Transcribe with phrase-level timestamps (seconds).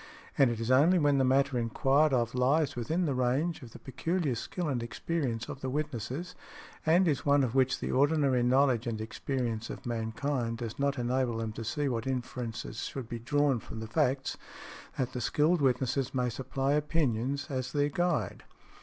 [0.35, 3.77] And it is only when the matter inquired of lies within the range of the
[3.77, 6.33] peculiar skill and experience of the witnesses,
[6.87, 11.37] and is one of which the ordinary knowledge and experience of mankind does not enable
[11.37, 14.37] them to see what inference should be drawn from the facts,
[14.97, 18.41] that the skilled witnesses may supply opinions as their guide.